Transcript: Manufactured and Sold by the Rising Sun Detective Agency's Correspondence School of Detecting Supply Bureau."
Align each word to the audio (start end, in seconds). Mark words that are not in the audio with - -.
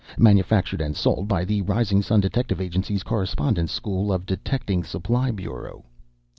Manufactured 0.17 0.81
and 0.81 0.97
Sold 0.97 1.27
by 1.27 1.45
the 1.45 1.61
Rising 1.61 2.01
Sun 2.01 2.21
Detective 2.21 2.59
Agency's 2.59 3.03
Correspondence 3.03 3.71
School 3.71 4.11
of 4.11 4.25
Detecting 4.25 4.83
Supply 4.83 5.29
Bureau." 5.29 5.85